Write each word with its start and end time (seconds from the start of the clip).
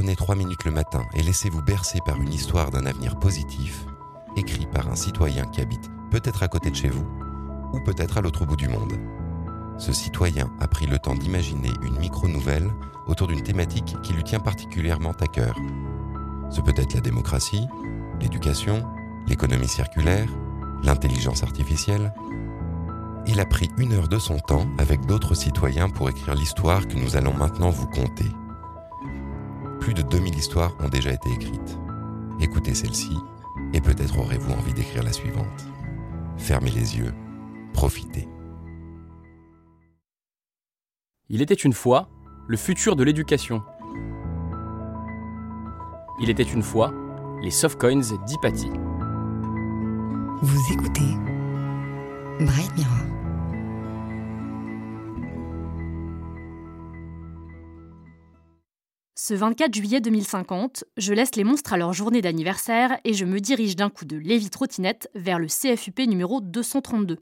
Prenez 0.00 0.16
trois 0.16 0.34
minutes 0.34 0.64
le 0.64 0.70
matin 0.70 1.04
et 1.12 1.22
laissez-vous 1.22 1.60
bercer 1.60 1.98
par 2.06 2.16
une 2.16 2.32
histoire 2.32 2.70
d'un 2.70 2.86
avenir 2.86 3.18
positif, 3.18 3.84
écrit 4.34 4.64
par 4.64 4.88
un 4.88 4.96
citoyen 4.96 5.44
qui 5.44 5.60
habite 5.60 5.90
peut-être 6.10 6.42
à 6.42 6.48
côté 6.48 6.70
de 6.70 6.74
chez 6.74 6.88
vous, 6.88 7.06
ou 7.74 7.80
peut-être 7.84 8.16
à 8.16 8.22
l'autre 8.22 8.46
bout 8.46 8.56
du 8.56 8.66
monde. 8.66 8.94
Ce 9.76 9.92
citoyen 9.92 10.50
a 10.58 10.68
pris 10.68 10.86
le 10.86 10.98
temps 10.98 11.14
d'imaginer 11.14 11.68
une 11.82 11.98
micro-nouvelle 11.98 12.70
autour 13.08 13.26
d'une 13.26 13.42
thématique 13.42 13.94
qui 14.02 14.14
lui 14.14 14.24
tient 14.24 14.40
particulièrement 14.40 15.12
à 15.20 15.26
cœur. 15.26 15.54
Ce 16.48 16.62
peut 16.62 16.72
être 16.78 16.94
la 16.94 17.02
démocratie, 17.02 17.66
l'éducation, 18.22 18.82
l'économie 19.26 19.68
circulaire, 19.68 20.30
l'intelligence 20.82 21.42
artificielle. 21.42 22.10
Il 23.26 23.38
a 23.38 23.44
pris 23.44 23.68
une 23.76 23.92
heure 23.92 24.08
de 24.08 24.18
son 24.18 24.38
temps 24.38 24.66
avec 24.78 25.04
d'autres 25.04 25.34
citoyens 25.34 25.90
pour 25.90 26.08
écrire 26.08 26.34
l'histoire 26.34 26.88
que 26.88 26.96
nous 26.96 27.16
allons 27.16 27.34
maintenant 27.34 27.68
vous 27.68 27.86
conter. 27.86 28.30
Plus 29.90 30.04
de 30.04 30.08
2000 30.08 30.38
histoires 30.38 30.76
ont 30.78 30.88
déjà 30.88 31.10
été 31.10 31.28
écrites. 31.32 31.76
Écoutez 32.40 32.74
celle-ci 32.74 33.16
et 33.72 33.80
peut-être 33.80 34.20
aurez-vous 34.20 34.52
envie 34.52 34.72
d'écrire 34.72 35.02
la 35.02 35.12
suivante. 35.12 35.66
Fermez 36.36 36.70
les 36.70 36.96
yeux, 36.96 37.12
profitez. 37.72 38.28
Il 41.28 41.42
était 41.42 41.54
une 41.54 41.72
fois 41.72 42.08
le 42.46 42.56
futur 42.56 42.94
de 42.94 43.02
l'éducation. 43.02 43.64
Il 46.20 46.30
était 46.30 46.44
une 46.44 46.62
fois 46.62 46.94
les 47.42 47.50
softcoins 47.50 48.16
d'Hypatie. 48.26 48.70
Vous 50.40 50.72
écoutez 50.72 51.16
Bright 52.38 52.76
Mirror. 52.76 53.19
Ce 59.30 59.34
24 59.36 59.72
juillet 59.72 60.00
2050, 60.00 60.82
je 60.96 61.14
laisse 61.14 61.36
les 61.36 61.44
monstres 61.44 61.72
à 61.72 61.76
leur 61.76 61.92
journée 61.92 62.20
d'anniversaire 62.20 62.98
et 63.04 63.14
je 63.14 63.24
me 63.24 63.38
dirige 63.38 63.76
d'un 63.76 63.88
coup 63.88 64.04
de 64.04 64.16
Lévi 64.16 64.50
Trottinette 64.50 65.08
vers 65.14 65.38
le 65.38 65.46
CFUP 65.46 66.00
numéro 66.00 66.40
232, 66.40 67.16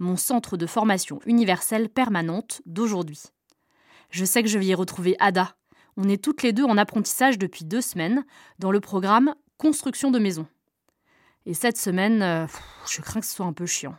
mon 0.00 0.16
centre 0.16 0.56
de 0.56 0.66
formation 0.66 1.20
universelle 1.26 1.90
permanente 1.90 2.60
d'aujourd'hui. 2.66 3.20
Je 4.10 4.24
sais 4.24 4.42
que 4.42 4.48
je 4.48 4.58
vais 4.58 4.66
y 4.66 4.74
retrouver 4.74 5.14
Ada. 5.20 5.54
On 5.96 6.08
est 6.08 6.20
toutes 6.20 6.42
les 6.42 6.52
deux 6.52 6.64
en 6.64 6.76
apprentissage 6.76 7.38
depuis 7.38 7.64
deux 7.64 7.82
semaines 7.82 8.24
dans 8.58 8.72
le 8.72 8.80
programme 8.80 9.32
Construction 9.56 10.10
de 10.10 10.18
maison. 10.18 10.48
Et 11.46 11.54
cette 11.54 11.78
semaine, 11.78 12.20
euh, 12.22 12.48
je 12.90 13.00
crains 13.00 13.20
que 13.20 13.26
ce 13.26 13.36
soit 13.36 13.46
un 13.46 13.52
peu 13.52 13.66
chiant. 13.66 13.94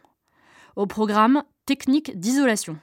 Au 0.75 0.87
programme 0.87 1.41
Technique 1.65 2.19
d'isolation. 2.19 2.77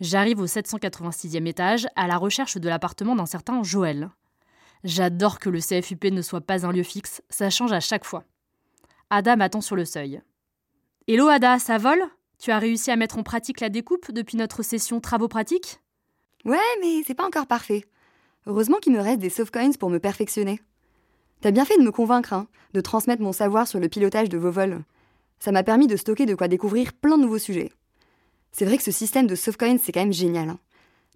J'arrive 0.00 0.40
au 0.40 0.46
786e 0.46 1.46
étage 1.46 1.88
à 1.96 2.06
la 2.06 2.18
recherche 2.18 2.56
de 2.56 2.68
l'appartement 2.68 3.16
d'un 3.16 3.26
certain 3.26 3.62
Joël. 3.64 4.10
J'adore 4.84 5.40
que 5.40 5.50
le 5.50 5.58
CFUP 5.58 6.04
ne 6.04 6.22
soit 6.22 6.40
pas 6.40 6.64
un 6.64 6.70
lieu 6.70 6.84
fixe, 6.84 7.20
ça 7.28 7.50
change 7.50 7.72
à 7.72 7.80
chaque 7.80 8.04
fois. 8.04 8.24
Ada 9.10 9.34
m'attend 9.34 9.60
sur 9.60 9.74
le 9.74 9.84
seuil. 9.84 10.22
Hello 11.08 11.26
Ada, 11.26 11.58
ça 11.58 11.78
vole? 11.78 12.04
Tu 12.38 12.52
as 12.52 12.60
réussi 12.60 12.92
à 12.92 12.96
mettre 12.96 13.18
en 13.18 13.24
pratique 13.24 13.60
la 13.60 13.70
découpe 13.70 14.12
depuis 14.12 14.36
notre 14.36 14.62
session 14.62 15.00
travaux 15.00 15.26
pratiques? 15.26 15.80
Ouais, 16.44 16.58
mais 16.80 17.02
c'est 17.04 17.14
pas 17.14 17.26
encore 17.26 17.48
parfait. 17.48 17.84
Heureusement 18.46 18.78
qu'il 18.78 18.92
me 18.92 19.00
reste 19.00 19.18
des 19.18 19.30
softcoins 19.30 19.72
pour 19.80 19.90
me 19.90 19.98
perfectionner. 19.98 20.60
T'as 21.40 21.50
bien 21.50 21.64
fait 21.64 21.76
de 21.76 21.82
me 21.82 21.90
convaincre, 21.90 22.32
hein, 22.32 22.46
de 22.72 22.80
transmettre 22.80 23.22
mon 23.22 23.32
savoir 23.32 23.66
sur 23.66 23.80
le 23.80 23.88
pilotage 23.88 24.28
de 24.28 24.38
vos 24.38 24.52
vols. 24.52 24.84
Ça 25.40 25.50
m'a 25.50 25.64
permis 25.64 25.88
de 25.88 25.96
stocker 25.96 26.26
de 26.26 26.36
quoi 26.36 26.46
découvrir 26.46 26.92
plein 26.92 27.16
de 27.16 27.22
nouveaux 27.22 27.38
sujets. 27.38 27.72
C'est 28.52 28.64
vrai 28.64 28.76
que 28.76 28.82
ce 28.82 28.90
système 28.90 29.26
de 29.26 29.34
softcoins, 29.34 29.78
c'est 29.78 29.92
quand 29.92 30.00
même 30.00 30.12
génial. 30.12 30.48
hein. 30.50 30.58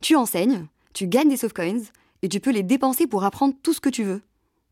Tu 0.00 0.16
enseignes, 0.16 0.66
tu 0.94 1.06
gagnes 1.06 1.28
des 1.28 1.36
softcoins, 1.36 1.82
et 2.22 2.28
tu 2.28 2.40
peux 2.40 2.50
les 2.52 2.62
dépenser 2.62 3.06
pour 3.06 3.24
apprendre 3.24 3.54
tout 3.62 3.72
ce 3.72 3.80
que 3.80 3.88
tu 3.88 4.04
veux. 4.04 4.22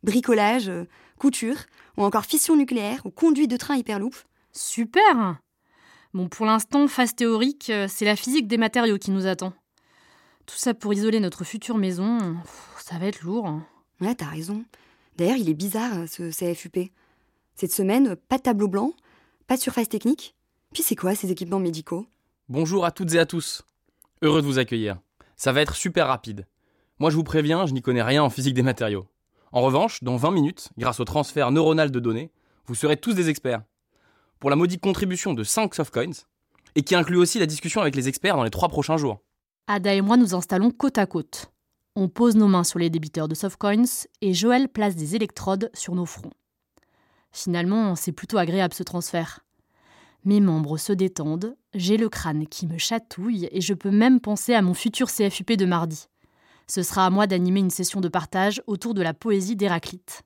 Bricolage, 0.02 0.68
euh, 0.68 0.84
couture, 1.18 1.56
ou 1.96 2.04
encore 2.04 2.24
fission 2.24 2.56
nucléaire, 2.56 3.00
ou 3.04 3.10
conduite 3.10 3.50
de 3.50 3.56
train 3.56 3.76
hyperloop. 3.76 4.14
Super 4.52 5.38
Bon, 6.12 6.28
pour 6.28 6.46
l'instant, 6.46 6.88
phase 6.88 7.14
théorique, 7.14 7.70
euh, 7.70 7.86
c'est 7.88 8.04
la 8.04 8.16
physique 8.16 8.48
des 8.48 8.56
matériaux 8.56 8.98
qui 8.98 9.10
nous 9.12 9.26
attend. 9.26 9.52
Tout 10.46 10.56
ça 10.56 10.74
pour 10.74 10.92
isoler 10.92 11.20
notre 11.20 11.44
future 11.44 11.76
maison, 11.76 12.36
ça 12.78 12.98
va 12.98 13.06
être 13.06 13.22
lourd. 13.22 13.46
hein. 13.46 13.64
Ouais, 14.00 14.14
t'as 14.14 14.26
raison. 14.26 14.64
D'ailleurs, 15.16 15.36
il 15.36 15.48
est 15.48 15.54
bizarre, 15.54 15.98
euh, 15.98 16.06
ce 16.06 16.30
CFUP. 16.32 16.90
Cette 17.54 17.72
semaine, 17.72 18.16
pas 18.16 18.38
de 18.38 18.42
tableau 18.42 18.66
blanc, 18.68 18.92
pas 19.46 19.56
de 19.56 19.60
surface 19.60 19.88
technique. 19.88 20.34
Puis 20.72 20.82
c'est 20.82 20.96
quoi 20.96 21.14
ces 21.14 21.30
équipements 21.30 21.58
médicaux? 21.60 22.06
Bonjour 22.50 22.84
à 22.84 22.90
toutes 22.90 23.14
et 23.14 23.20
à 23.20 23.26
tous. 23.26 23.62
Heureux 24.22 24.42
de 24.42 24.46
vous 24.48 24.58
accueillir. 24.58 24.98
Ça 25.36 25.52
va 25.52 25.60
être 25.60 25.76
super 25.76 26.08
rapide. 26.08 26.48
Moi 26.98 27.08
je 27.08 27.14
vous 27.14 27.22
préviens, 27.22 27.64
je 27.64 27.72
n'y 27.72 27.80
connais 27.80 28.02
rien 28.02 28.24
en 28.24 28.28
physique 28.28 28.54
des 28.54 28.64
matériaux. 28.64 29.06
En 29.52 29.60
revanche, 29.60 30.02
dans 30.02 30.16
20 30.16 30.32
minutes, 30.32 30.70
grâce 30.76 30.98
au 30.98 31.04
transfert 31.04 31.52
neuronal 31.52 31.92
de 31.92 32.00
données, 32.00 32.32
vous 32.66 32.74
serez 32.74 32.96
tous 32.96 33.14
des 33.14 33.28
experts. 33.28 33.62
Pour 34.40 34.50
la 34.50 34.56
modique 34.56 34.80
contribution 34.80 35.32
de 35.32 35.44
5 35.44 35.76
softcoins, 35.76 36.24
et 36.74 36.82
qui 36.82 36.96
inclut 36.96 37.18
aussi 37.18 37.38
la 37.38 37.46
discussion 37.46 37.82
avec 37.82 37.94
les 37.94 38.08
experts 38.08 38.34
dans 38.34 38.42
les 38.42 38.50
3 38.50 38.68
prochains 38.68 38.96
jours. 38.96 39.20
Ada 39.68 39.94
et 39.94 40.00
moi 40.00 40.16
nous 40.16 40.34
installons 40.34 40.72
côte 40.72 40.98
à 40.98 41.06
côte. 41.06 41.52
On 41.94 42.08
pose 42.08 42.34
nos 42.34 42.48
mains 42.48 42.64
sur 42.64 42.80
les 42.80 42.90
débiteurs 42.90 43.28
de 43.28 43.36
softcoins 43.36 44.08
et 44.22 44.34
Joël 44.34 44.68
place 44.68 44.96
des 44.96 45.14
électrodes 45.14 45.70
sur 45.72 45.94
nos 45.94 46.04
fronts. 46.04 46.32
Finalement, 47.30 47.94
c'est 47.94 48.10
plutôt 48.10 48.38
agréable 48.38 48.74
ce 48.74 48.82
transfert. 48.82 49.44
Mes 50.24 50.40
membres 50.40 50.76
se 50.76 50.92
détendent, 50.92 51.56
j'ai 51.74 51.96
le 51.96 52.10
crâne 52.10 52.46
qui 52.46 52.66
me 52.66 52.76
chatouille 52.76 53.48
et 53.52 53.62
je 53.62 53.72
peux 53.72 53.90
même 53.90 54.20
penser 54.20 54.52
à 54.52 54.60
mon 54.60 54.74
futur 54.74 55.08
CFUP 55.08 55.52
de 55.52 55.64
mardi. 55.64 56.08
Ce 56.66 56.82
sera 56.82 57.06
à 57.06 57.10
moi 57.10 57.26
d'animer 57.26 57.60
une 57.60 57.70
session 57.70 58.00
de 58.00 58.08
partage 58.08 58.62
autour 58.66 58.92
de 58.92 59.02
la 59.02 59.14
poésie 59.14 59.56
d'Héraclite. 59.56 60.22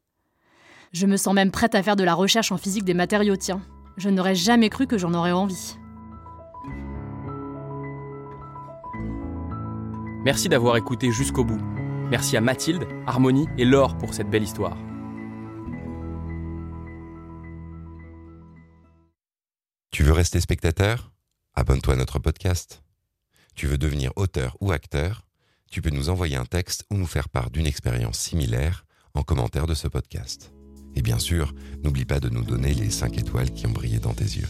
Je 0.93 1.07
me 1.07 1.17
sens 1.17 1.35
même 1.35 1.53
prête 1.53 1.75
à 1.75 1.83
faire 1.83 1.97
de 1.97 2.05
la 2.05 2.15
recherche 2.15 2.51
en 2.51 2.57
physique 2.57 2.85
des 2.85 2.95
matériaux, 2.95 3.37
tiens. 3.37 3.63
Je 3.97 4.11
n'aurais 4.11 4.35
jamais 4.35 4.69
cru 4.69 4.87
que 4.87 4.99
j'en 4.99 5.15
aurais 5.15 5.33
envie. 5.33 5.77
Merci 10.25 10.49
d'avoir 10.49 10.77
écouté 10.77 11.13
jusqu'au 11.13 11.45
bout. 11.45 11.61
Merci 12.11 12.37
à 12.37 12.41
Mathilde, 12.41 12.87
Harmonie 13.07 13.47
et 13.59 13.65
Laure 13.65 13.97
pour 13.97 14.13
cette 14.13 14.31
belle 14.31 14.43
histoire. 14.43 14.77
Tu 19.95 20.03
veux 20.03 20.11
rester 20.11 20.41
spectateur? 20.41 21.13
Abonne-toi 21.55 21.95
à 21.95 21.97
notre 21.97 22.19
podcast. 22.19 22.83
Tu 23.55 23.69
veux 23.69 23.79
devenir 23.79 24.11
auteur 24.17 24.57
ou 24.61 24.73
acteur? 24.73 25.25
Tu 25.71 25.83
peux 25.83 25.91
nous 25.91 26.09
envoyer 26.09 26.35
un 26.35 26.47
texte 26.47 26.85
ou 26.91 26.97
nous 26.97 27.07
faire 27.07 27.29
part 27.29 27.53
d'une 27.53 27.65
expérience 27.65 28.19
similaire 28.19 28.87
en 29.15 29.23
commentaire 29.23 29.69
de 29.69 29.75
ce 29.75 29.87
podcast. 29.87 30.53
Et 30.97 31.03
bien 31.03 31.21
sûr, 31.21 31.55
n'oublie 31.85 32.07
pas 32.07 32.19
de 32.19 32.29
nous 32.29 32.43
donner 32.43 32.75
les 32.75 32.91
5 32.91 33.19
étoiles 33.19 33.53
qui 33.53 33.69
ont 33.69 33.71
brillé 33.71 34.01
dans 34.01 34.15
tes 34.15 34.25
yeux. 34.25 34.49